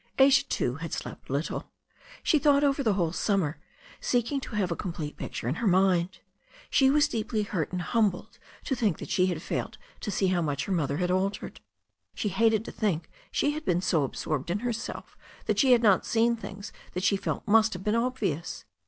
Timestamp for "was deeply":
6.89-7.43